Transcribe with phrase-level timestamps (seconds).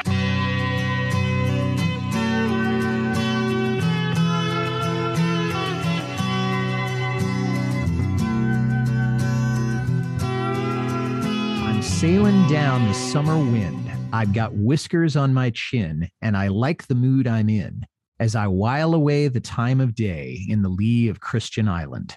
[12.02, 13.88] Sailing down the summer wind.
[14.12, 17.86] I've got whiskers on my chin, and I like the mood I'm in
[18.18, 22.16] as I while away the time of day in the lee of Christian Island.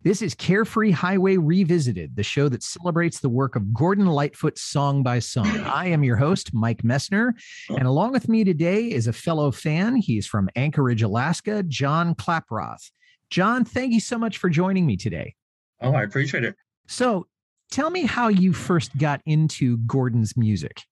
[0.00, 5.02] This is Carefree Highway Revisited, the show that celebrates the work of Gordon Lightfoot song
[5.02, 5.60] by song.
[5.66, 7.34] I am your host, Mike Messner,
[7.68, 9.96] and along with me today is a fellow fan.
[9.96, 12.90] He's from Anchorage, Alaska, John Klaproth.
[13.28, 15.34] John, thank you so much for joining me today.
[15.82, 16.56] Oh, I appreciate it.
[16.88, 17.26] So,
[17.70, 20.82] tell me how you first got into Gordon's music.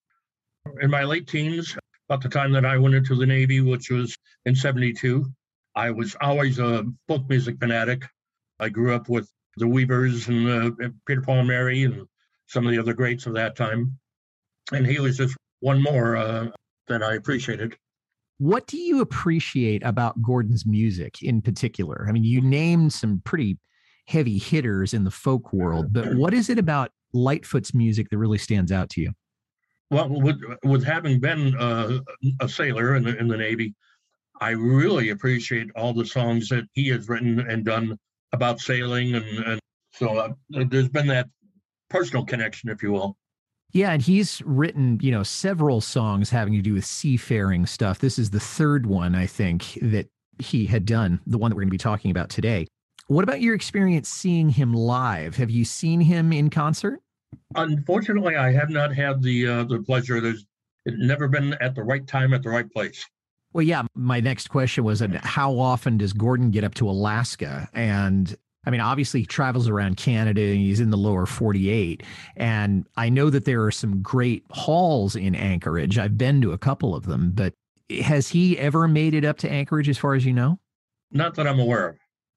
[0.80, 1.76] In my late teens,
[2.08, 5.26] about the time that I went into the Navy, which was in 72,
[5.74, 8.04] I was always a folk music fanatic.
[8.60, 12.06] I grew up with the Weavers and uh, Peter Paul Mary and
[12.46, 13.98] some of the other greats of that time.
[14.72, 16.48] And he was just one more uh,
[16.88, 17.76] that I appreciated.
[18.38, 22.06] What do you appreciate about Gordon's music in particular?
[22.08, 23.58] I mean, you named some pretty
[24.06, 28.38] heavy hitters in the folk world, but what is it about Lightfoot's music that really
[28.38, 29.12] stands out to you?
[29.90, 32.00] Well, with, with having been uh,
[32.40, 33.74] a sailor in the, in the Navy,
[34.40, 37.98] I really appreciate all the songs that he has written and done
[38.32, 39.14] about sailing.
[39.14, 39.60] And, and
[39.92, 41.28] so uh, there's been that
[41.90, 43.16] personal connection, if you will.
[43.72, 47.98] Yeah, and he's written, you know, several songs having to do with seafaring stuff.
[47.98, 51.62] This is the third one, I think, that he had done, the one that we're
[51.62, 52.66] going to be talking about today.
[53.06, 55.36] What about your experience seeing him live?
[55.36, 57.00] Have you seen him in concert?
[57.54, 60.20] Unfortunately, I have not had the uh, the pleasure.
[60.20, 60.46] There's
[60.86, 63.04] never been at the right time at the right place.
[63.52, 63.82] Well, yeah.
[63.94, 67.68] My next question was, how often does Gordon get up to Alaska?
[67.72, 68.34] And
[68.66, 72.02] I mean, obviously, he travels around Canada and he's in the lower 48.
[72.36, 75.98] And I know that there are some great halls in Anchorage.
[75.98, 77.54] I've been to a couple of them, but
[78.02, 80.58] has he ever made it up to Anchorage as far as you know?
[81.12, 81.96] Not that I'm aware of.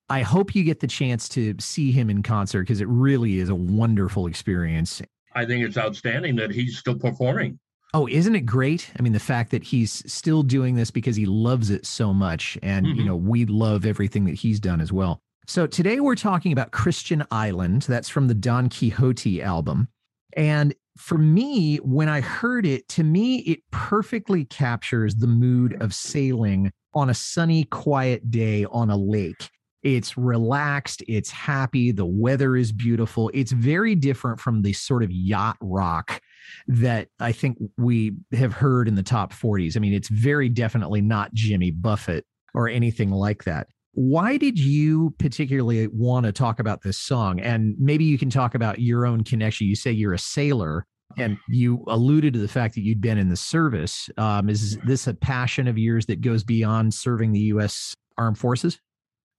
[0.09, 3.49] I hope you get the chance to see him in concert because it really is
[3.49, 5.01] a wonderful experience.
[5.33, 7.59] I think it's outstanding that he's still performing.
[7.93, 8.91] Oh, isn't it great?
[8.97, 12.57] I mean, the fact that he's still doing this because he loves it so much.
[12.61, 12.99] And, mm-hmm.
[12.99, 15.21] you know, we love everything that he's done as well.
[15.45, 17.83] So today we're talking about Christian Island.
[17.83, 19.87] That's from the Don Quixote album.
[20.35, 25.93] And for me, when I heard it, to me, it perfectly captures the mood of
[25.93, 29.49] sailing on a sunny, quiet day on a lake.
[29.95, 33.31] It's relaxed, it's happy, the weather is beautiful.
[33.33, 36.21] It's very different from the sort of yacht rock
[36.67, 39.77] that I think we have heard in the top 40s.
[39.77, 43.67] I mean, it's very definitely not Jimmy Buffett or anything like that.
[43.93, 47.39] Why did you particularly want to talk about this song?
[47.39, 49.67] And maybe you can talk about your own connection.
[49.67, 50.85] You say you're a sailor
[51.17, 54.09] and you alluded to the fact that you'd been in the service.
[54.17, 57.95] Um, is this a passion of yours that goes beyond serving the U.S.
[58.17, 58.79] Armed Forces?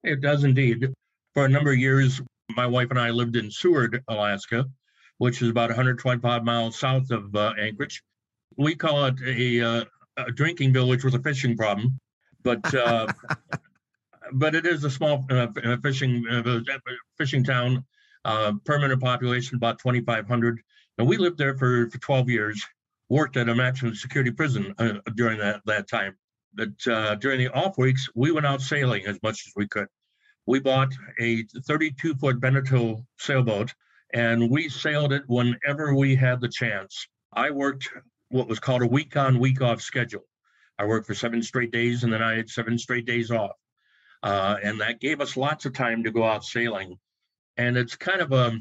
[0.04, 0.92] It does indeed.
[1.34, 4.66] For a number of years, my wife and I lived in Seward, Alaska,
[5.18, 8.02] which is about 125 miles south of uh, Anchorage.
[8.56, 9.84] We call it a, uh,
[10.16, 11.98] a, drinking village with a fishing problem,
[12.42, 13.06] but uh,
[14.32, 15.48] but it is a small uh,
[15.82, 16.60] fishing uh,
[17.16, 17.84] fishing town.
[18.24, 20.60] Uh, permanent population about 2,500,
[20.98, 22.62] and we lived there for, for 12 years.
[23.08, 24.74] Worked at a maximum security prison
[25.14, 26.14] during that that time.
[26.58, 29.86] But during the off weeks, we went out sailing as much as we could
[30.48, 33.74] we bought a 32 foot Beneteau sailboat
[34.14, 37.06] and we sailed it whenever we had the chance.
[37.34, 37.90] I worked
[38.30, 40.24] what was called a week on, week off schedule.
[40.78, 43.56] I worked for seven straight days and then I had seven straight days off.
[44.22, 46.96] Uh, and that gave us lots of time to go out sailing.
[47.58, 48.58] And it's kind of a,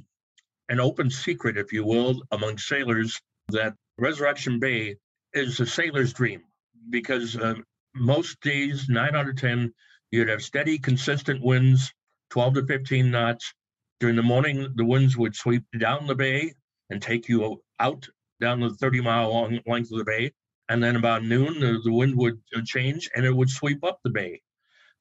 [0.68, 4.98] an open secret, if you will, among sailors that Resurrection Bay
[5.32, 6.42] is a sailor's dream
[6.90, 7.56] because uh,
[8.00, 9.74] most days, nine out of 10,
[10.12, 11.94] you'd have steady, consistent winds,
[12.30, 13.54] 12 to 15 knots.
[14.00, 16.54] During the morning, the winds would sweep down the bay
[16.90, 18.08] and take you out
[18.40, 20.32] down the 30 mile long length of the bay.
[20.70, 24.00] And then about noon, the, the wind would uh, change and it would sweep up
[24.04, 24.42] the bay.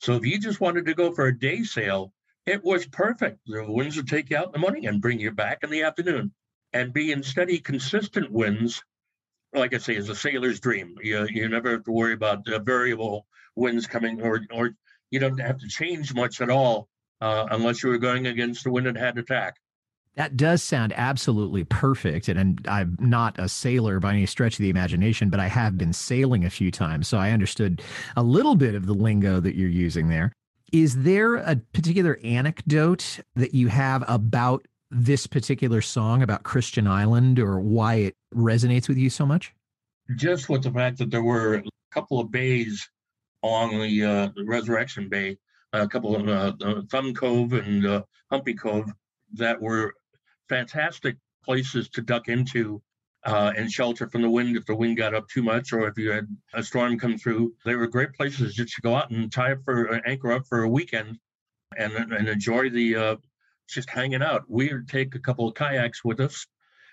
[0.01, 2.13] So if you just wanted to go for a day sail,
[2.47, 3.41] it was perfect.
[3.47, 5.83] The winds would take you out in the morning and bring you back in the
[5.83, 6.33] afternoon.
[6.73, 8.83] And be in steady, consistent winds,
[9.57, 10.97] like I say, is a sailor's dream.
[11.03, 14.75] You, you never have to worry about variable winds coming, or or
[15.11, 16.89] you don't have to change much at all
[17.21, 19.57] uh, unless you were going against the wind that had attack.
[20.17, 22.29] That does sound absolutely perfect.
[22.29, 25.77] And, and, I'm not a sailor by any stretch of the imagination, but I have
[25.77, 27.07] been sailing a few times.
[27.07, 27.83] So I understood
[28.17, 30.33] a little bit of the lingo that you're using there.
[30.73, 37.39] Is there a particular anecdote that you have about this particular song, about Christian Island,
[37.39, 39.53] or why it resonates with you so much?
[40.15, 42.89] Just with the fact that there were a couple of bays
[43.43, 45.37] along the, uh, Resurrection Bay,
[45.73, 48.93] a couple of uh, Thumb Cove and uh, Humpy Cove
[49.35, 49.95] that were
[50.49, 52.83] fantastic places to duck into
[53.25, 55.99] uh, and shelter from the wind if the wind got up too much or if
[55.99, 57.53] you had a storm come through.
[57.65, 60.47] They were great places just to go out and tie up for uh, anchor up
[60.47, 61.19] for a weekend
[61.77, 63.17] and and enjoy the uh,
[63.75, 64.45] just hanging out.
[64.49, 66.47] We'd take a couple of kayaks with us,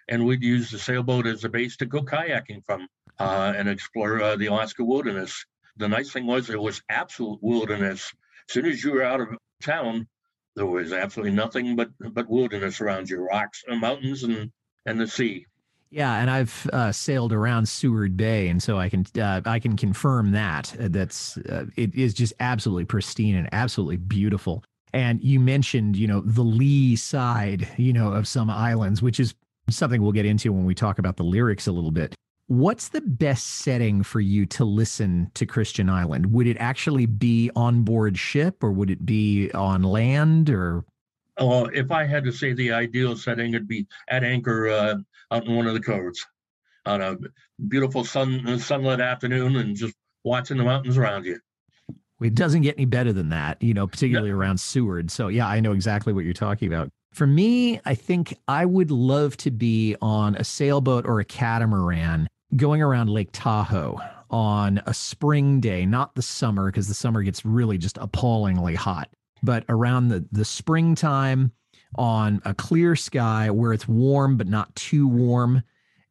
[0.08, 2.88] and we'd use the sailboat as a base to go kayaking from
[3.20, 5.46] uh, and explore uh, the Alaska wilderness.
[5.78, 8.12] The nice thing was it was absolute wilderness.
[8.50, 9.30] As soon as you were out of
[9.62, 10.08] town,
[10.56, 14.52] there was absolutely nothing but but wilderness around you, rocks, and mountains, and
[14.86, 15.46] and the sea.
[15.90, 19.78] Yeah, and I've uh, sailed around Seward Bay, and so I can uh, I can
[19.78, 24.64] confirm that uh, that's uh, it is just absolutely pristine and absolutely beautiful.
[24.94, 29.34] And you mentioned, you know, the lee side, you know, of some islands, which is
[29.70, 32.14] something we'll get into when we talk about the lyrics a little bit.
[32.48, 36.32] What's the best setting for you to listen to Christian Island?
[36.34, 40.86] Would it actually be on board ship or would it be on land or?
[41.38, 44.96] Oh, if I had to say the ideal setting, it'd be at anchor uh,
[45.32, 46.24] out in one of the coves
[46.86, 47.18] on a
[47.68, 51.40] beautiful sun sunlit afternoon and just watching the mountains around you.
[52.24, 54.36] It doesn't get any better than that, you know, particularly yeah.
[54.36, 55.12] around Seward.
[55.12, 56.90] So yeah, I know exactly what you're talking about.
[57.14, 62.28] For me, I think I would love to be on a sailboat or a catamaran
[62.56, 64.00] going around Lake Tahoe
[64.30, 69.10] on a spring day, not the summer, because the summer gets really just appallingly hot,
[69.44, 71.52] but around the, the springtime
[71.96, 75.62] on a clear sky where it's warm, but not too warm.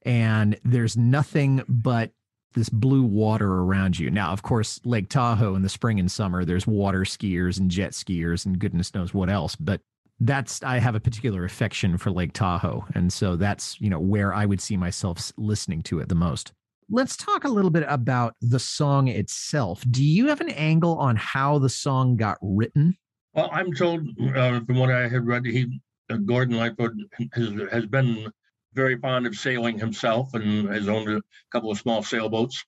[0.03, 2.13] And there's nothing but
[2.53, 4.11] this blue water around you.
[4.11, 7.93] Now, of course, Lake Tahoe in the spring and summer, there's water skiers and jet
[7.93, 9.57] skiers and goodness knows what else.
[9.57, 9.81] But
[10.21, 14.33] that's I have a particular affection for Lake Tahoe, and so that's you know where
[14.33, 16.53] I would see myself listening to it the most.
[16.91, 19.83] Let's talk a little bit about the song itself.
[19.91, 22.97] Do you have an angle on how the song got written?
[23.35, 24.07] Well, I'm told
[24.37, 26.93] uh, from what I had read, he uh, Gordon Lightfoot
[27.33, 28.31] has, has been
[28.75, 32.65] very fond of sailing himself and has owned a couple of small sailboats.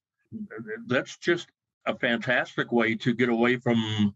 [0.86, 1.48] That's just
[1.86, 4.14] a fantastic way to get away from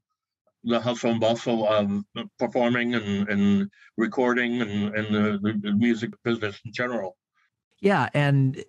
[0.64, 2.04] the hustle and bustle of
[2.38, 7.16] performing and, and recording and, and the, the music business in general.
[7.80, 8.08] Yeah.
[8.12, 8.64] And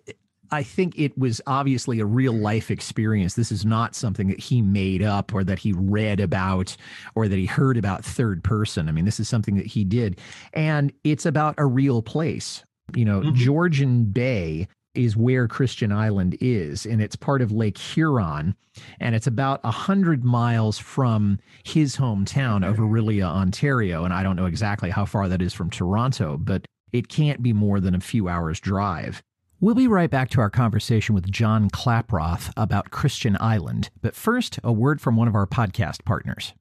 [0.52, 3.34] I think it was obviously a real life experience.
[3.34, 6.76] This is not something that he made up or that he read about
[7.14, 8.88] or that he heard about third person.
[8.88, 10.20] I mean, this is something that he did.
[10.52, 12.64] And it's about a real place.
[12.96, 13.34] You know, mm-hmm.
[13.34, 18.56] Georgian Bay is where Christian Island is, and it's part of Lake Huron,
[18.98, 24.04] and it's about a hundred miles from his hometown of Orillia, Ontario.
[24.04, 27.52] And I don't know exactly how far that is from Toronto, but it can't be
[27.52, 29.22] more than a few hours drive.
[29.60, 34.58] We'll be right back to our conversation with John Klaproth about Christian Island, but first,
[34.64, 36.54] a word from one of our podcast partners.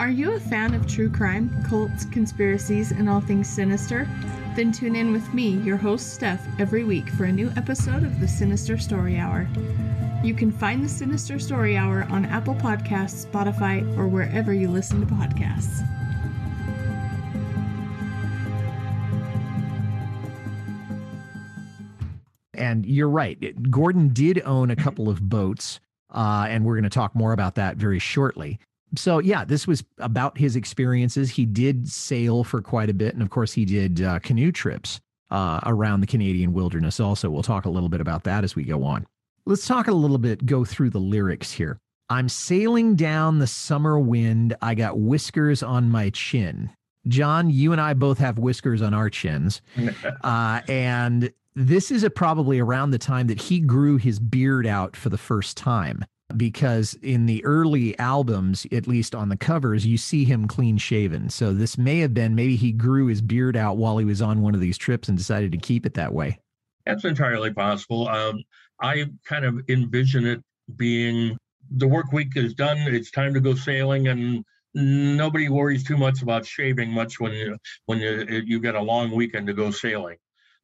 [0.00, 4.08] Are you a fan of true crime, cults, conspiracies, and all things sinister?
[4.54, 8.20] Then tune in with me, your host Steph, every week for a new episode of
[8.20, 9.48] the Sinister Story Hour.
[10.22, 15.00] You can find the Sinister Story Hour on Apple Podcasts, Spotify, or wherever you listen
[15.00, 15.84] to podcasts.
[22.54, 23.68] And you're right.
[23.68, 25.80] Gordon did own a couple of boats,
[26.14, 28.60] uh, and we're going to talk more about that very shortly.
[28.96, 31.30] So, yeah, this was about his experiences.
[31.30, 33.14] He did sail for quite a bit.
[33.14, 37.30] And of course, he did uh, canoe trips uh, around the Canadian wilderness also.
[37.30, 39.06] We'll talk a little bit about that as we go on.
[39.44, 41.78] Let's talk a little bit, go through the lyrics here.
[42.10, 44.56] I'm sailing down the summer wind.
[44.62, 46.70] I got whiskers on my chin.
[47.06, 49.60] John, you and I both have whiskers on our chins.
[50.22, 54.94] Uh, and this is a, probably around the time that he grew his beard out
[54.96, 56.04] for the first time
[56.36, 61.30] because in the early albums, at least on the covers, you see him clean shaven.
[61.30, 64.42] So this may have been maybe he grew his beard out while he was on
[64.42, 66.38] one of these trips and decided to keep it that way.
[66.84, 68.08] That's entirely possible.
[68.08, 68.42] Um,
[68.80, 70.42] I kind of envision it
[70.76, 71.36] being
[71.70, 74.44] the work week is done, it's time to go sailing, and
[74.74, 77.56] nobody worries too much about shaving much when you
[77.86, 80.16] when you you get a long weekend to go sailing.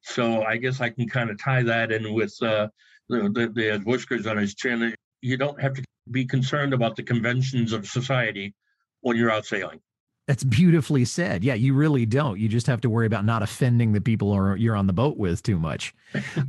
[0.02, 2.68] So I guess I can kind of tie that in with uh,
[3.09, 4.94] the, the, the whiskers on his chin
[5.25, 8.54] you don't have to be concerned about the conventions of society
[9.00, 9.81] when you're out sailing.
[10.28, 11.43] That's beautifully said.
[11.43, 12.38] Yeah, you really don't.
[12.38, 15.16] You just have to worry about not offending the people or you're on the boat
[15.16, 15.95] with too much.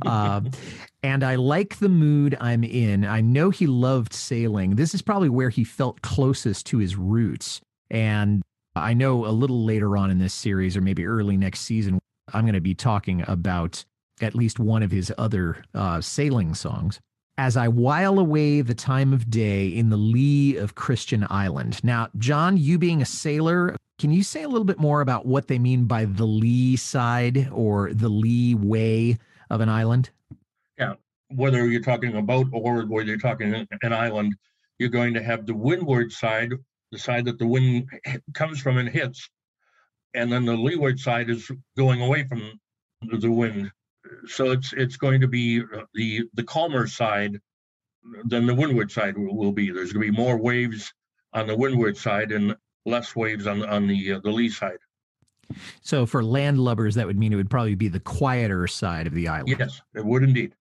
[0.04, 0.42] uh,
[1.02, 3.04] and I like the mood I'm in.
[3.04, 4.76] I know he loved sailing.
[4.76, 7.60] This is probably where he felt closest to his roots.
[7.90, 8.42] And
[8.74, 11.98] I know a little later on in this series, or maybe early next season,
[12.32, 13.84] I'm going to be talking about
[14.20, 17.00] at least one of his other uh, sailing songs
[17.38, 21.82] as I while away the time of day in the lee of Christian Island.
[21.84, 25.48] Now, John, you being a sailor, can you say a little bit more about what
[25.48, 29.18] they mean by the lee side or the lee way
[29.50, 30.10] of an island?
[30.78, 30.94] Yeah,
[31.28, 34.34] whether you're talking a boat or whether you're talking an island,
[34.78, 36.52] you're going to have the windward side,
[36.90, 37.90] the side that the wind
[38.34, 39.28] comes from and hits,
[40.14, 42.58] and then the leeward side is going away from
[43.20, 43.70] the wind
[44.26, 47.40] so it's it's going to be uh, the the calmer side
[48.24, 49.70] than the windward side will, will be.
[49.70, 50.92] There's going to be more waves
[51.32, 54.78] on the windward side and less waves on on the uh, the lee side.
[55.80, 59.28] So for landlubbers, that would mean it would probably be the quieter side of the
[59.28, 59.56] island.
[59.58, 60.54] Yes, it would indeed.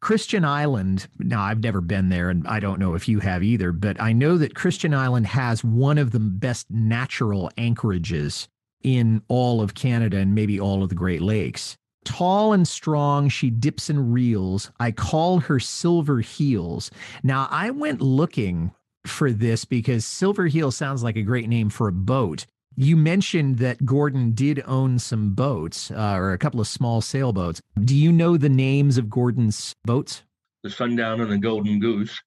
[0.00, 3.72] Christian Island, now I've never been there and I don't know if you have either,
[3.72, 8.48] but I know that Christian Island has one of the best natural anchorages
[8.82, 11.76] in all of Canada and maybe all of the Great Lakes.
[12.06, 14.70] Tall and strong, she dips and reels.
[14.78, 16.90] I call her Silver Heels.
[17.24, 18.70] Now, I went looking
[19.04, 22.46] for this because Silver Heel sounds like a great name for a boat.
[22.76, 27.60] You mentioned that Gordon did own some boats uh, or a couple of small sailboats.
[27.82, 30.22] Do you know the names of Gordon's boats?
[30.62, 32.22] The Sundown and the Golden Goose.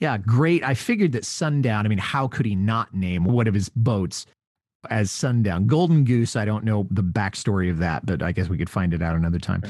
[0.00, 0.62] Yeah, great.
[0.64, 4.24] I figured that Sundown, I mean, how could he not name one of his boats
[4.90, 5.66] as Sundown.
[5.66, 8.94] Golden Goose, I don't know the backstory of that, but I guess we could find
[8.94, 9.62] it out another time.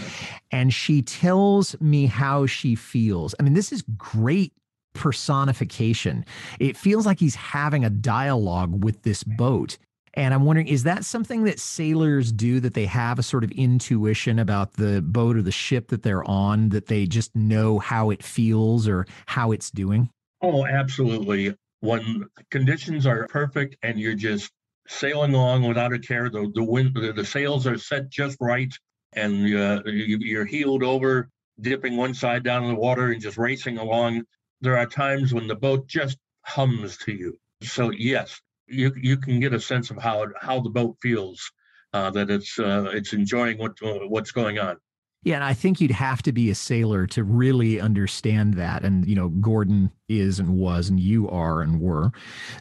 [0.51, 3.35] And she tells me how she feels.
[3.39, 4.53] I mean, this is great
[4.95, 6.25] personification.
[6.59, 9.79] It feels like he's having a dialogue with this boat.
[10.15, 13.53] And I'm wondering, is that something that sailors do that they have a sort of
[13.53, 18.11] intuition about the boat or the ship that they're on, that they just know how
[18.11, 20.11] it feels or how it's doing?
[20.43, 21.55] Oh, absolutely.
[21.81, 24.51] When conditions are perfect and you're just
[24.89, 26.29] sailing along without a care.
[26.29, 28.73] The the wind, the, the sails are set just right,
[29.13, 31.29] and uh, you, you're heeled over,
[31.61, 34.25] dipping one side down in the water and just racing along.
[34.61, 37.39] There are times when the boat just hums to you.
[37.63, 41.53] So yes, you you can get a sense of how how the boat feels,
[41.93, 44.77] uh, that it's uh, it's enjoying what what's going on.
[45.25, 48.85] Yeah, and I think you'd have to be a sailor to really understand that.
[48.85, 52.13] And, you know, Gordon is and was, and you are and were.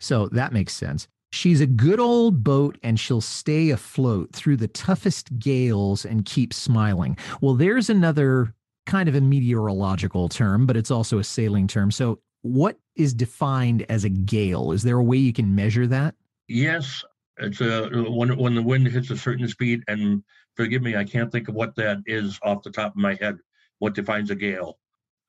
[0.02, 1.08] So that makes sense.
[1.32, 6.54] She's a good old boat and she'll stay afloat through the toughest gales and keep
[6.54, 7.18] smiling.
[7.42, 8.54] Well, there's another
[8.86, 11.92] kind of a meteorological term, but it's also a sailing term.
[11.92, 14.72] So, what is defined as a gale?
[14.72, 16.16] Is there a way you can measure that?
[16.48, 17.04] Yes,
[17.38, 19.84] it's a when when the wind hits a certain speed.
[19.88, 20.24] And
[20.56, 23.38] forgive me, I can't think of what that is off the top of my head.
[23.80, 24.80] What defines a gale?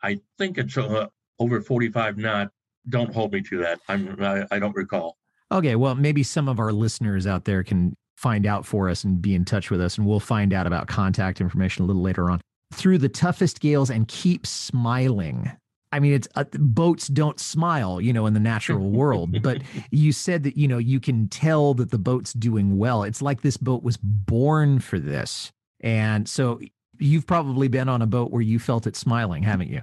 [0.03, 2.51] I think it's uh, over 45 knot.
[2.89, 3.81] Don't hold me to that.
[3.89, 5.19] I'm I, I don't recall.
[5.51, 9.23] Okay, well, maybe some of our listeners out there can find out for us and
[9.23, 12.31] be in touch with us, and we'll find out about contact information a little later
[12.31, 12.41] on.
[12.75, 15.51] Through the toughest gales and keep smiling.
[15.91, 19.41] I mean, it's uh, boats don't smile, you know, in the natural world.
[19.43, 23.05] But you said that, you know, you can tell that the boat's doing well.
[23.05, 25.51] It's like this boat was born for this.
[25.81, 26.61] And so
[26.99, 29.83] you've probably been on a boat where you felt it smiling, haven't you?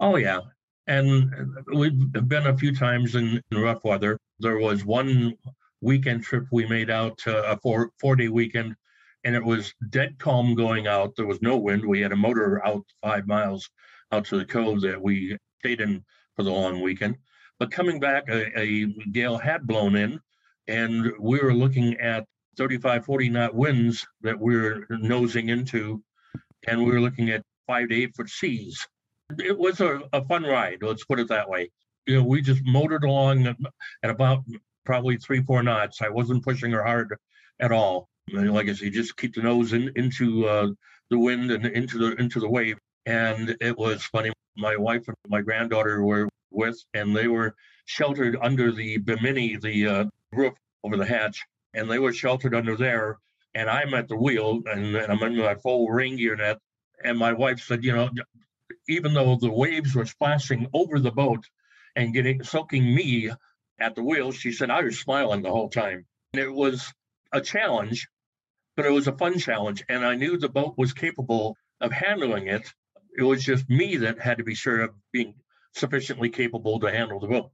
[0.00, 0.40] Oh, yeah.
[0.86, 1.32] And
[1.72, 4.18] we've been a few times in, in rough weather.
[4.40, 5.34] There was one
[5.80, 8.74] weekend trip we made out, uh, a four four day weekend,
[9.24, 11.14] and it was dead calm going out.
[11.16, 11.84] There was no wind.
[11.84, 13.68] We had a motor out five miles
[14.12, 16.04] out to the cove that we stayed in
[16.36, 17.16] for the long weekend.
[17.58, 20.20] But coming back, a, a gale had blown in,
[20.66, 22.26] and we were looking at
[22.56, 26.02] 35, 40 knot winds that we were nosing into,
[26.66, 28.86] and we were looking at five to eight foot seas.
[29.38, 31.70] It was a, a fun ride, let's put it that way.
[32.06, 33.46] You know, we just motored along
[34.02, 34.44] at about
[34.84, 36.02] probably three, four knots.
[36.02, 37.16] I wasn't pushing her hard
[37.60, 38.08] at all.
[38.32, 40.68] Like I said, just keep the nose in, into uh,
[41.10, 42.78] the wind and into the into the wave.
[43.06, 44.32] And it was funny.
[44.56, 49.86] My wife and my granddaughter were with, and they were sheltered under the bimini, the
[49.86, 51.44] uh, roof over the hatch,
[51.74, 53.18] and they were sheltered under there.
[53.54, 56.58] And I'm at the wheel, and, and I'm in my full rain gear net.
[57.04, 58.08] And my wife said, you know,
[58.88, 61.44] even though the waves were splashing over the boat
[61.96, 63.30] and getting soaking me
[63.78, 66.06] at the wheel, she said I was smiling the whole time.
[66.32, 66.92] And it was
[67.32, 68.08] a challenge,
[68.76, 72.48] but it was a fun challenge, and I knew the boat was capable of handling
[72.48, 72.72] it.
[73.16, 75.34] It was just me that had to be sure of being
[75.74, 77.50] sufficiently capable to handle the boat.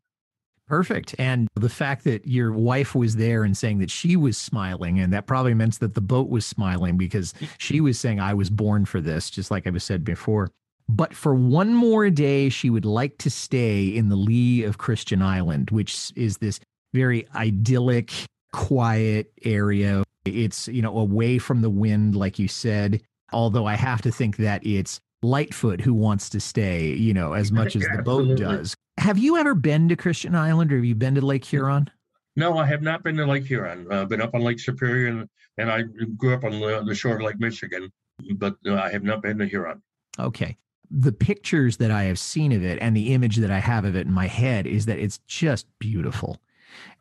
[0.66, 1.16] Perfect.
[1.18, 5.12] And the fact that your wife was there and saying that she was smiling, and
[5.12, 8.84] that probably meant that the boat was smiling because she was saying, I was born
[8.84, 10.52] for this, just like I was said before.
[10.90, 15.22] But for one more day, she would like to stay in the lee of Christian
[15.22, 16.58] Island, which is this
[16.92, 18.12] very idyllic,
[18.52, 20.02] quiet area.
[20.24, 23.02] It's, you know, away from the wind, like you said.
[23.32, 27.52] Although I have to think that it's Lightfoot who wants to stay, you know, as
[27.52, 28.74] much as the boat does.
[28.98, 31.88] Have you ever been to Christian Island or have you been to Lake Huron?
[32.34, 33.86] No, I have not been to Lake Huron.
[33.92, 35.82] I've been up on Lake Superior and, and I
[36.16, 37.92] grew up on the, the shore of Lake Michigan,
[38.34, 39.80] but uh, I have not been to Huron.
[40.18, 40.56] Okay.
[40.90, 43.94] The pictures that I have seen of it and the image that I have of
[43.94, 46.40] it in my head is that it's just beautiful.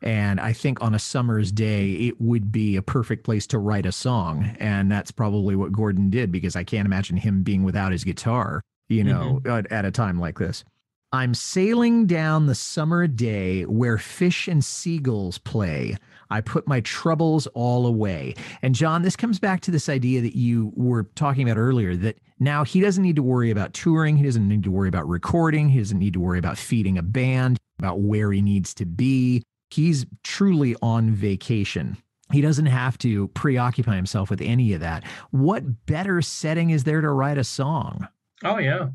[0.02, 3.86] And I think on a summer's day, it would be a perfect place to write
[3.86, 4.56] a song.
[4.58, 8.62] And that's probably what Gordon did because I can't imagine him being without his guitar,
[8.88, 9.50] you know, mm-hmm.
[9.50, 10.64] at, at a time like this.
[11.12, 15.96] I'm sailing down the summer day where fish and seagulls play.
[16.30, 18.36] I put my troubles all away.
[18.62, 22.18] And John, this comes back to this idea that you were talking about earlier that
[22.40, 24.16] now he doesn't need to worry about touring.
[24.16, 25.68] He doesn't need to worry about recording.
[25.68, 29.42] He doesn't need to worry about feeding a band, about where he needs to be.
[29.70, 31.98] He's truly on vacation.
[32.32, 35.04] He doesn't have to preoccupy himself with any of that.
[35.30, 38.08] What better setting is there to write a song?
[38.42, 38.88] Oh, yeah.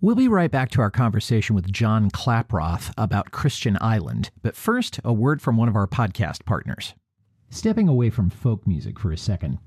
[0.00, 5.00] We'll be right back to our conversation with John Klaproth about Christian Island, but first,
[5.04, 6.94] a word from one of our podcast partners.
[7.48, 9.58] Stepping away from folk music for a second,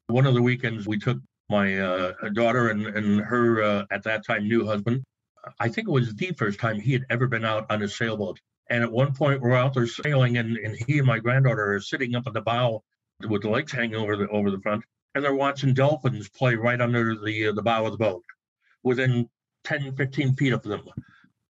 [0.08, 1.18] One of the weekends we took
[1.50, 5.02] my uh, daughter and, and her, uh, at that time, new husband.
[5.60, 8.40] I think it was the first time he had ever been out on a sailboat.
[8.74, 11.80] And at one point, we're out there sailing, and, and he and my granddaughter are
[11.80, 12.84] sitting up at the bow
[13.30, 14.84] with the legs hanging over the over the front,
[15.14, 18.24] and they're watching dolphins play right under the uh, the bow of the boat,
[18.82, 19.30] within
[19.66, 20.82] 10, 15 feet of them.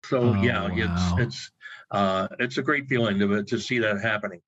[0.04, 0.74] So oh, yeah, wow.
[0.76, 1.50] it's it's
[1.92, 4.40] uh, it's a great feeling to to see that happening.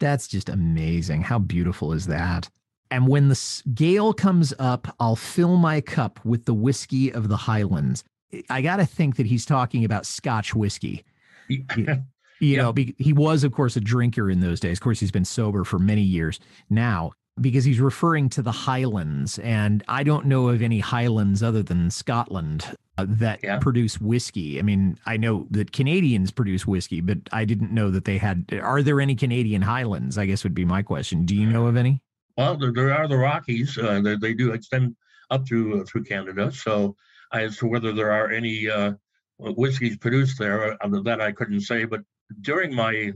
[0.00, 1.20] That's just amazing.
[1.20, 2.48] How beautiful is that?
[2.90, 7.36] And when the gale comes up, I'll fill my cup with the whiskey of the
[7.36, 8.04] Highlands.
[8.48, 11.04] I got to think that he's talking about Scotch whiskey.
[12.42, 14.78] You know, be, he was, of course, a drinker in those days.
[14.78, 19.38] Of course, he's been sober for many years now because he's referring to the Highlands.
[19.38, 23.58] And I don't know of any Highlands other than Scotland uh, that yeah.
[23.58, 24.58] produce whiskey.
[24.58, 28.46] I mean, I know that Canadians produce whiskey, but I didn't know that they had.
[28.60, 30.18] Are there any Canadian Highlands?
[30.18, 31.24] I guess would be my question.
[31.24, 32.02] Do you know of any?
[32.36, 33.78] Well, there, there are the Rockies.
[33.78, 34.96] Uh, they, they, do extend
[35.30, 36.50] up through uh, through Canada.
[36.50, 36.96] So,
[37.32, 38.92] as to whether there are any uh,
[39.38, 41.84] whiskeys produced there, uh, that I couldn't say.
[41.84, 42.00] But
[42.40, 43.12] during my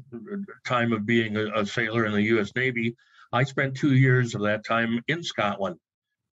[0.65, 2.53] time of being a, a, sailor in the U.S.
[2.55, 2.97] Navy,
[3.33, 5.77] I spent two years of that time in Scotland.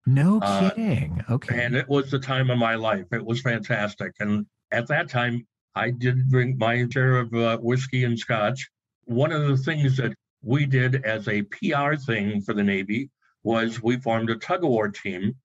[0.07, 1.25] No uh, kidding.
[1.29, 1.65] Uh, okay.
[1.65, 3.07] And it was the time of my life.
[3.13, 4.13] It was fantastic.
[4.21, 8.69] And at that time, I did drink my share of uh, whiskey and scotch.
[9.05, 13.11] One of the things that we did as a PR thing for the Navy
[13.45, 15.37] was we formed a tug of war team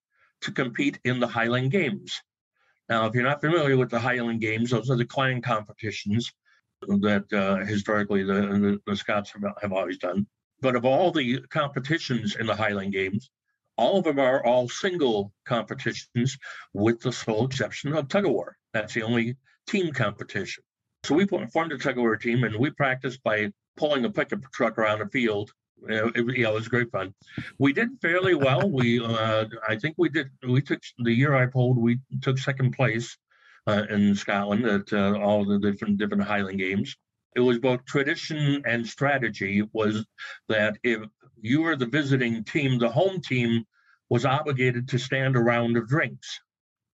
[0.42, 2.20] to compete in the Highland Games.
[2.88, 6.32] Now, if you're not familiar with the Highland Games, those are the clan competitions
[6.82, 10.26] that uh, historically the, the, the Scots have, have always done.
[10.60, 13.30] But of all the competitions in the Highland Games,
[13.76, 16.36] all of them are all single competitions
[16.74, 18.56] with the sole exception of tug of war.
[18.72, 19.36] That's the only
[19.68, 20.64] team competition.
[21.04, 24.40] So we formed a tug of war team and we practiced by pulling a pickup
[24.52, 25.52] truck around the field.
[25.88, 27.14] Uh, it, yeah, it was great fun.
[27.60, 28.68] We did fairly well.
[28.68, 30.28] We, uh, I think we did.
[30.46, 31.78] We took the year I pulled.
[31.78, 33.16] We took second place
[33.68, 36.96] uh, in Scotland at uh, all the different different Highland games.
[37.36, 39.62] It was both tradition and strategy.
[39.72, 40.04] Was
[40.48, 41.02] that if
[41.40, 43.64] you were the visiting team, the home team
[44.08, 46.40] was obligated to stand a round of drinks.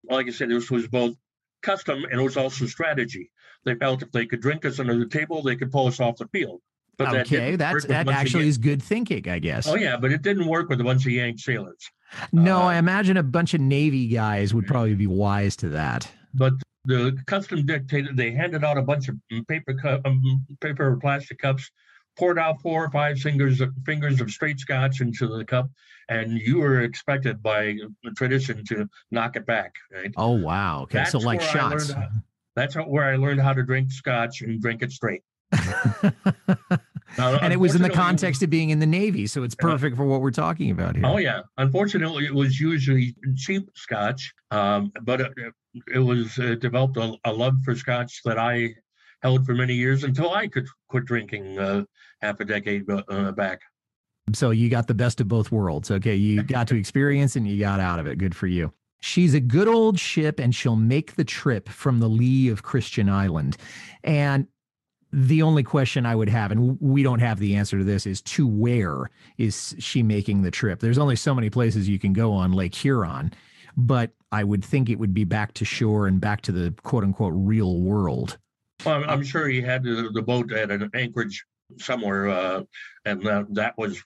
[0.09, 1.15] Like I said, this was both
[1.63, 3.31] custom and it was also strategy.
[3.65, 6.17] They felt if they could drink us under the table, they could pull us off
[6.17, 6.61] the field.
[6.97, 9.69] But okay, that that's that actually is good thinking, I guess.
[9.69, 11.91] Oh yeah, but it didn't work with a bunch of Yank sailors.
[12.33, 16.11] No, uh, I imagine a bunch of Navy guys would probably be wise to that.
[16.35, 19.17] But the custom dictated they handed out a bunch of
[19.49, 21.71] paper cup, um, paper or plastic cups,
[22.17, 25.71] poured out four or five fingers of, fingers of straight scotch into the cup,
[26.09, 27.77] and you were expected by
[28.17, 29.75] tradition to knock it back.
[29.93, 30.13] Right?
[30.17, 30.83] Oh wow!
[30.83, 31.93] Okay, that's so like shots.
[31.93, 32.09] How,
[32.55, 35.23] that's where I learned how to drink scotch and drink it straight.
[37.19, 39.97] now, and it was in the context of being in the Navy, so it's perfect
[39.97, 41.07] for what we're talking about here.
[41.07, 41.43] Oh yeah.
[41.59, 45.33] Unfortunately, it was usually cheap Scotch, um, but it,
[45.93, 48.75] it was uh, developed a, a, love for Scotch that I
[49.23, 51.85] held for many years until I could quit drinking uh,
[52.21, 53.61] half a decade uh, back.
[54.35, 55.91] So you got the best of both worlds.
[55.91, 58.19] Okay, you got to experience and you got out of it.
[58.19, 58.73] Good for you.
[59.01, 63.09] She's a good old ship and she'll make the trip from the lee of Christian
[63.09, 63.57] Island.
[64.05, 64.47] And
[65.13, 68.23] the only question I would have, and we don't have the answer to this, is
[68.23, 70.81] to where is she making the trip?
[70.81, 73.33] There's only so many places you can go on Lake Huron,
[73.77, 77.05] but I would think it would be back to shore and back to the quote
[77.05, 78.39] unquote real world.
[78.85, 81.45] Well, I'm sure he had the, boat at an anchorage
[81.79, 82.63] somewhere, uh,
[83.05, 84.03] and that, that was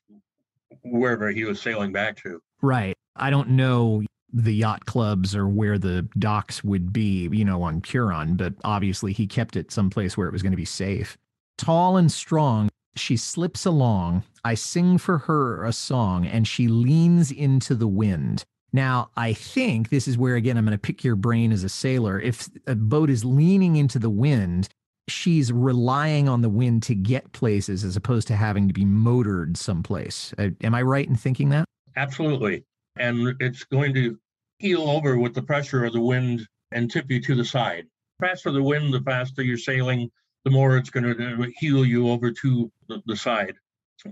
[0.83, 2.43] wherever he was sailing back to.
[2.61, 2.95] Right.
[3.15, 7.83] I don't know the yacht clubs or where the docks would be, you know, on
[7.87, 11.17] Huron, but obviously he kept it someplace where it was going to be safe.
[11.57, 14.25] Tall and strong, she slips along.
[14.45, 18.45] I sing for her a song, and she leans into the wind.
[18.73, 21.69] Now, I think this is where, again, I'm going to pick your brain as a
[21.69, 22.21] sailor.
[22.21, 24.69] If a boat is leaning into the wind,
[25.09, 29.57] she's relying on the wind to get places as opposed to having to be motored
[29.57, 30.35] someplace.
[30.37, 31.65] Uh, am I right in thinking that?
[31.97, 32.65] Absolutely
[32.99, 34.19] and it's going to
[34.59, 37.87] heel over with the pressure of the wind and tip you to the side.
[38.19, 40.11] The faster the wind, the faster you're sailing,
[40.45, 43.55] the more it's going to heel you over to the, the side.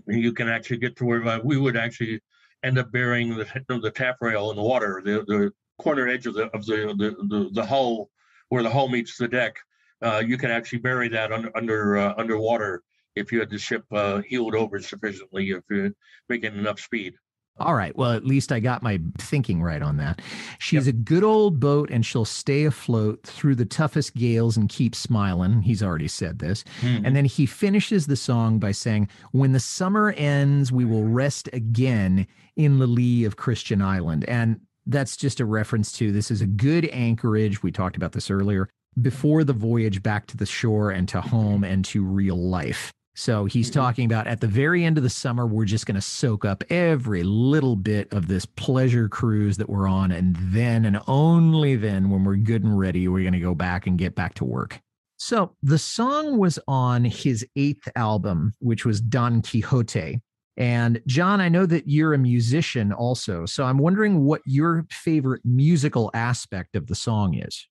[0.06, 2.20] You can actually get to where uh, we would actually
[2.64, 6.44] end up burying the, the taffrail in the water, the, the corner edge of the
[6.54, 8.10] of the, the, the, the hull
[8.48, 9.56] where the hull meets the deck.
[10.02, 12.82] Uh, you can actually bury that under under uh, underwater
[13.14, 15.92] if you had the ship uh, heeled over sufficiently if you're
[16.28, 17.14] making enough speed.
[17.58, 17.94] All right.
[17.96, 20.20] Well, at least I got my thinking right on that.
[20.58, 20.94] She's yep.
[20.94, 25.62] a good old boat and she'll stay afloat through the toughest gales and keep smiling.
[25.62, 26.64] He's already said this.
[26.80, 27.06] Mm-hmm.
[27.06, 31.48] And then he finishes the song by saying, When the summer ends, we will rest
[31.52, 34.24] again in the lee of Christian Island.
[34.24, 37.62] And that's just a reference to this is a good anchorage.
[37.62, 38.68] We talked about this earlier
[39.00, 42.92] before the voyage back to the shore and to home and to real life.
[43.14, 43.80] So he's mm-hmm.
[43.80, 46.64] talking about at the very end of the summer, we're just going to soak up
[46.68, 50.10] every little bit of this pleasure cruise that we're on.
[50.10, 53.86] And then, and only then, when we're good and ready, we're going to go back
[53.86, 54.80] and get back to work.
[55.16, 60.20] So the song was on his eighth album, which was Don Quixote.
[60.56, 63.46] And John, I know that you're a musician also.
[63.46, 67.68] So I'm wondering what your favorite musical aspect of the song is.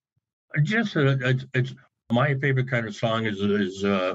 [0.62, 1.74] Just, uh, it's, it's
[2.10, 4.14] my favorite kind of song is, is, uh,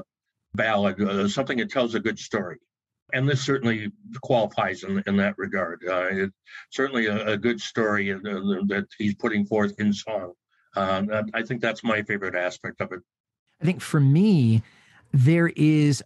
[0.54, 2.58] ballad, uh, something that tells a good story.
[3.12, 3.90] And this certainly
[4.22, 5.82] qualifies in, in that regard.
[5.88, 6.36] Uh, it's
[6.70, 10.32] certainly a, a good story uh, that he's putting forth in song.
[10.76, 13.00] Um, I think that's my favorite aspect of it.
[13.60, 14.62] I think for me,
[15.12, 16.02] there is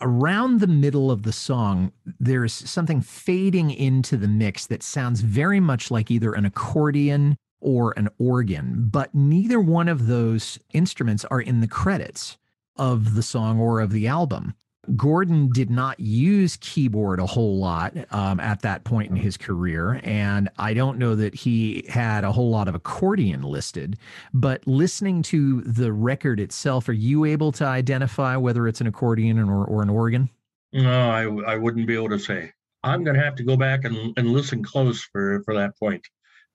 [0.00, 5.60] around the middle of the song, there's something fading into the mix that sounds very
[5.60, 11.40] much like either an accordion or an organ, but neither one of those instruments are
[11.40, 12.38] in the credits
[12.78, 14.54] of the song or of the album.
[14.96, 20.00] Gordon did not use keyboard a whole lot um, at that point in his career.
[20.02, 23.98] And I don't know that he had a whole lot of accordion listed.
[24.32, 29.38] But listening to the record itself, are you able to identify whether it's an accordion
[29.38, 30.30] or, or an organ?
[30.72, 32.52] No, I, I wouldn't be able to say.
[32.82, 36.06] I'm going to have to go back and, and listen close for, for that point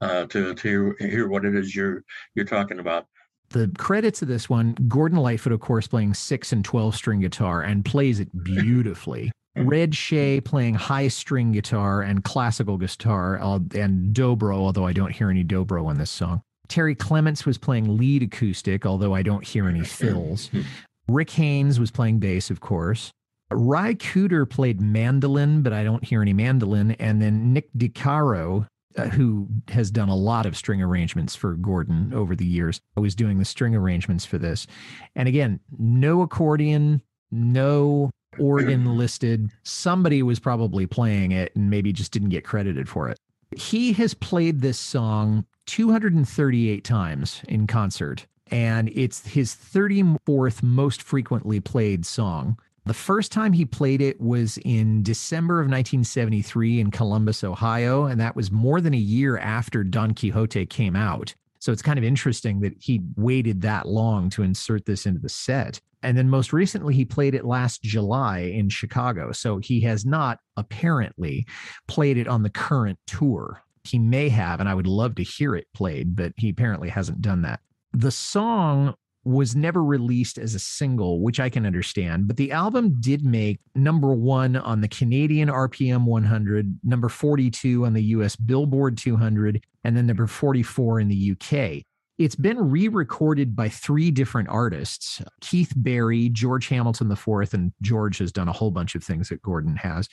[0.02, 3.08] uh, to, to hear what it is you're, you're talking about
[3.54, 7.62] the credits of this one Gordon Lightfoot, of course, playing six and 12 string guitar
[7.62, 9.32] and plays it beautifully.
[9.56, 15.12] Red Shea playing high string guitar and classical guitar uh, and dobro, although I don't
[15.12, 16.42] hear any dobro on this song.
[16.68, 20.50] Terry Clements was playing lead acoustic, although I don't hear any fills.
[21.08, 23.12] Rick Haynes was playing bass, of course.
[23.52, 26.92] Ry Cooder played mandolin, but I don't hear any mandolin.
[26.94, 32.14] And then Nick DeCaro Uh, who has done a lot of string arrangements for Gordon
[32.14, 34.68] over the years, I was doing the string arrangements for this.
[35.16, 37.02] And again, no accordion,
[37.32, 39.50] no organ listed.
[39.64, 43.18] Somebody was probably playing it and maybe just didn't get credited for it.
[43.56, 51.60] He has played this song 238 times in concert, and it's his 34th most frequently
[51.60, 52.58] played song.
[52.86, 58.20] The first time he played it was in December of 1973 in Columbus, Ohio, and
[58.20, 61.34] that was more than a year after Don Quixote came out.
[61.60, 65.30] So it's kind of interesting that he waited that long to insert this into the
[65.30, 65.80] set.
[66.02, 69.32] And then most recently, he played it last July in Chicago.
[69.32, 71.46] So he has not apparently
[71.88, 73.64] played it on the current tour.
[73.86, 77.22] He may have, and I would love to hear it played, but he apparently hasn't
[77.22, 77.62] done that.
[77.94, 82.98] The song was never released as a single, which I can understand, but the album
[83.00, 88.98] did make number one on the Canadian RPM 100, number 42 on the US Billboard
[88.98, 91.84] 200, and then number 44 in the UK.
[92.20, 98.20] It's been re recorded by three different artists Keith Barry, George Hamilton IV, and George
[98.20, 100.08] has done a whole bunch of things that Gordon has,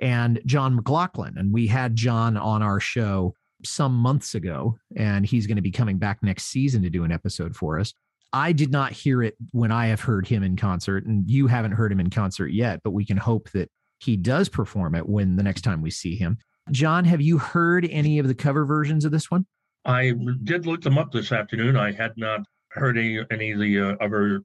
[0.00, 1.34] and John McLaughlin.
[1.36, 5.70] And we had John on our show some months ago, and he's going to be
[5.70, 7.94] coming back next season to do an episode for us.
[8.34, 11.70] I did not hear it when I have heard him in concert, and you haven't
[11.70, 13.70] heard him in concert yet, but we can hope that
[14.00, 16.38] he does perform it when the next time we see him.
[16.72, 19.46] John, have you heard any of the cover versions of this one?
[19.84, 21.76] I did look them up this afternoon.
[21.76, 22.40] I had not
[22.72, 24.42] heard any, any of the uh, other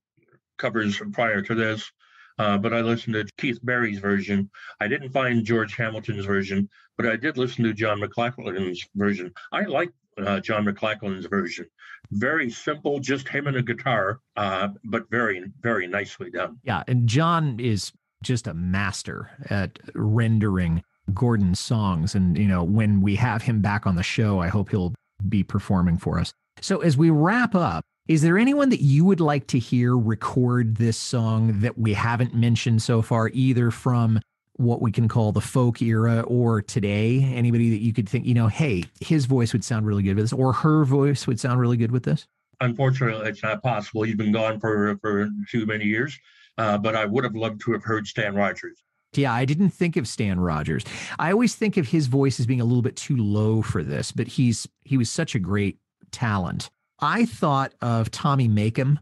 [0.59, 1.91] covers prior to this,
[2.37, 4.51] uh, but I listened to Keith Barry's version.
[4.79, 9.33] I didn't find George Hamilton's version, but I did listen to John McLaughlin's version.
[9.51, 9.89] I like
[10.27, 11.65] uh, John McLaughlin's version.
[12.11, 16.57] Very simple, just him and a guitar, uh, but very, very nicely done.
[16.63, 16.83] Yeah.
[16.87, 17.91] And John is
[18.23, 22.15] just a master at rendering Gordon's songs.
[22.15, 24.93] And, you know, when we have him back on the show, I hope he'll
[25.27, 26.33] be performing for us.
[26.61, 30.77] So as we wrap up, is there anyone that you would like to hear record
[30.77, 34.19] this song that we haven't mentioned so far, either from
[34.59, 38.33] what we can call the folk era or today anybody that you could think you
[38.33, 41.59] know hey his voice would sound really good with this or her voice would sound
[41.59, 42.27] really good with this
[42.59, 46.19] unfortunately it's not possible he's been gone for for too many years
[46.57, 49.97] uh, but i would have loved to have heard stan rogers yeah, I didn't think
[49.97, 50.85] of Stan Rogers.
[51.17, 54.11] I always think of his voice as being a little bit too low for this,
[54.11, 55.79] but he's he was such a great
[56.11, 56.69] talent.
[56.99, 58.99] I thought of Tommy Makem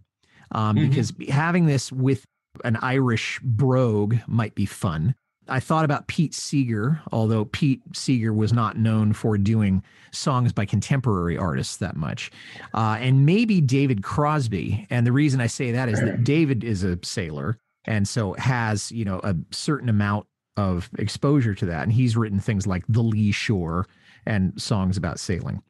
[0.51, 0.89] um, mm-hmm.
[0.89, 2.25] because having this with
[2.63, 5.15] an Irish brogue might be fun.
[5.49, 10.65] I thought about Pete Seeger, although Pete Seeger was not known for doing songs by
[10.65, 12.31] contemporary artists that much.
[12.73, 14.87] Uh, and maybe David Crosby.
[14.89, 18.91] And the reason I say that is that David is a sailor and so has,
[18.91, 21.83] you know, a certain amount of exposure to that.
[21.83, 23.87] And he's written things like The Lee Shore
[24.25, 25.61] and songs about sailing.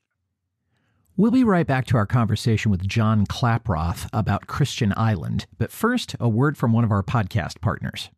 [1.15, 5.47] We'll be right back to our conversation with John Klaproth about Christian Island.
[5.57, 8.11] But first, a word from one of our podcast partners.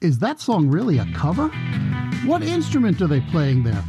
[0.00, 1.48] Is that song really a cover?
[2.24, 3.82] What instrument are they playing there?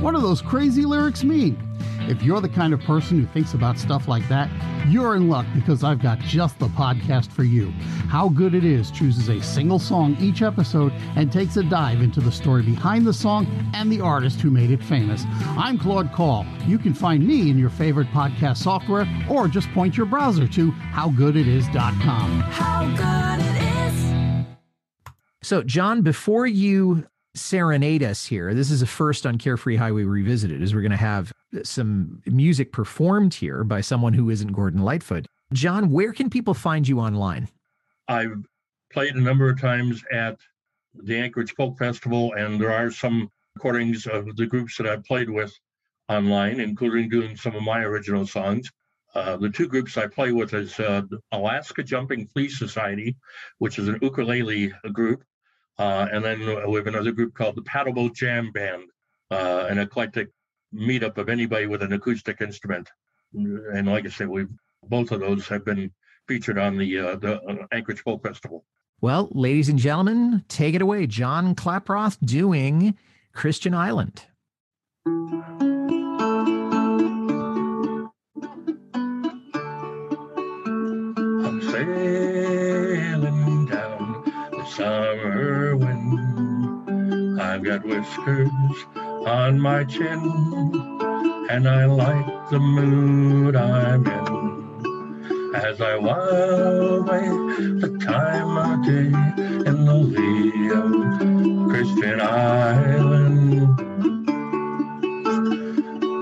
[0.00, 1.62] What do those crazy lyrics mean?
[2.08, 4.48] If you're the kind of person who thinks about stuff like that,
[4.88, 7.70] you're in luck because I've got just the podcast for you.
[8.08, 12.20] How Good It Is chooses a single song each episode and takes a dive into
[12.20, 15.24] the story behind the song and the artist who made it famous.
[15.48, 16.46] I'm Claude Call.
[16.66, 20.70] You can find me in your favorite podcast software or just point your browser to
[20.70, 22.40] howgooditis.com.
[22.40, 23.57] How good it is.
[25.48, 30.60] So, John, before you serenade us here, this is a first on Carefree Highway Revisited,
[30.60, 31.32] is we're going to have
[31.62, 35.24] some music performed here by someone who isn't Gordon Lightfoot.
[35.54, 37.48] John, where can people find you online?
[38.08, 38.44] I've
[38.92, 40.36] played a number of times at
[40.92, 45.30] the Anchorage Folk Festival, and there are some recordings of the groups that I've played
[45.30, 45.58] with
[46.10, 48.70] online, including doing some of my original songs.
[49.14, 53.16] Uh, the two groups I play with is uh, Alaska Jumping Flea Society,
[53.56, 55.24] which is an ukulele group,
[55.78, 58.84] and then we have another group called the Paddleboat Jam Band,
[59.30, 60.28] uh, an eclectic
[60.74, 62.90] meetup of anybody with an acoustic instrument.
[63.32, 64.48] And like I said, we've
[64.86, 65.90] both of those have been
[66.26, 68.64] featured on the uh, the uh, Anchorage Folk Festival.
[69.00, 72.96] Well, ladies and gentlemen, take it away, John Klaproth doing
[73.32, 74.24] Christian Island.
[81.46, 82.57] I'm the
[84.78, 87.40] summer wind.
[87.40, 88.48] I've got whiskers
[88.94, 90.22] on my chin,
[91.50, 95.54] and I like the mood I'm in.
[95.56, 97.26] As I while away
[97.82, 99.10] the time of day
[99.68, 103.76] in the lee of Christian Island.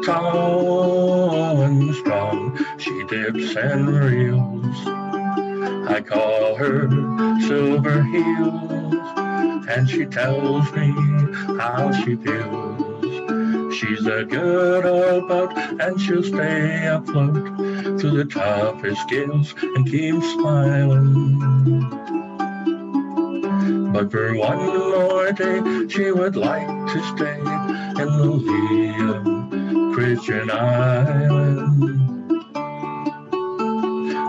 [0.03, 4.77] Tall and strong, she dips and reels.
[5.88, 6.88] I call her
[7.46, 8.94] Silver Heels,
[9.68, 10.90] and she tells me
[11.61, 13.76] how she feels.
[13.76, 17.56] She's a good old boat, and she'll stay afloat
[18.00, 21.38] through the toughest gales and keep smiling.
[23.92, 28.40] But for one more day, she would like to stay in the
[29.14, 29.22] of
[29.94, 32.02] Christian Island.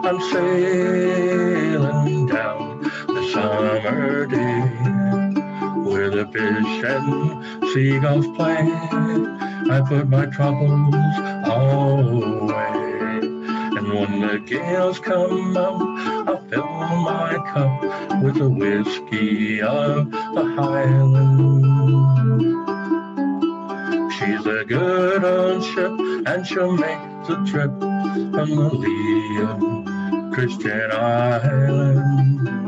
[0.06, 2.67] I'm sailing down
[3.38, 4.62] summer day
[5.86, 8.66] where the fish and seagulls play.
[9.76, 10.96] I put my troubles
[11.46, 12.88] away.
[13.78, 15.80] And when the gales come up,
[16.28, 21.64] I'll fill my cup with the whiskey of the Highland.
[24.14, 25.92] She's a good old ship,
[26.26, 27.72] and she'll make the trip
[28.34, 32.67] from the lee of Christian Island.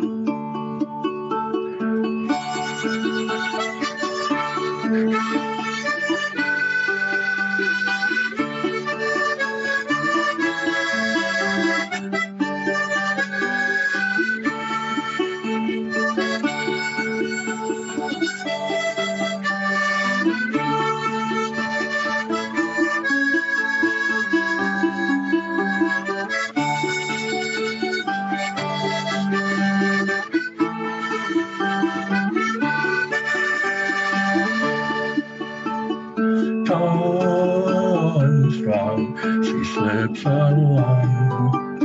[39.60, 41.84] She slips along.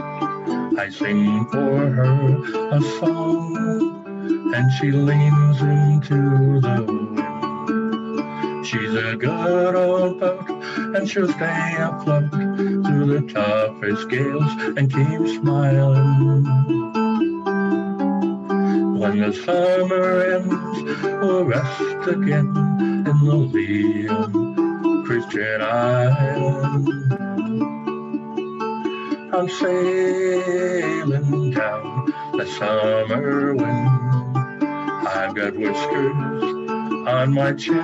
[0.79, 2.39] I sing for her
[2.71, 4.05] a song,
[4.55, 8.67] and she leans into the wind.
[8.67, 15.27] She's a good old boat, and she'll stay afloat through the toughest gales and keep
[15.41, 16.45] smiling.
[18.99, 22.57] When the summer ends, we'll rest again
[23.07, 24.33] in the of
[25.05, 27.44] Christian Island.
[29.37, 31.11] I'm sailing
[31.51, 33.89] down the summer wind.
[35.09, 36.45] I've got whiskers
[37.09, 37.75] on my chin,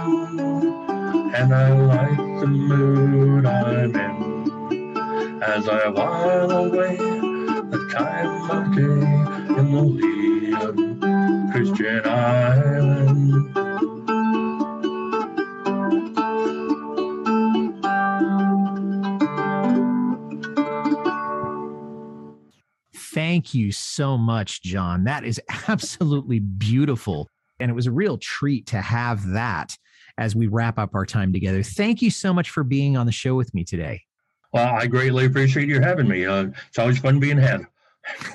[1.34, 9.58] and I like the mood I'm in as I while away the time of day
[9.58, 10.76] in the lee of
[11.50, 12.99] Christian Island.
[23.40, 25.04] Thank you so much, John.
[25.04, 27.26] That is absolutely beautiful.
[27.58, 29.74] And it was a real treat to have that
[30.18, 31.62] as we wrap up our time together.
[31.62, 34.02] Thank you so much for being on the show with me today.
[34.52, 36.26] Well, I greatly appreciate you having me.
[36.26, 37.62] Uh, it's always fun being had.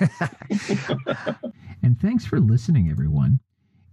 [1.84, 3.38] and thanks for listening, everyone.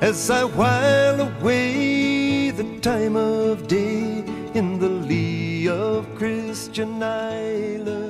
[0.00, 8.09] as I while away the time of day in the lee of Christian Island.